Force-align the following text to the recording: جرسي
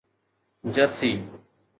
جرسي 0.73 1.13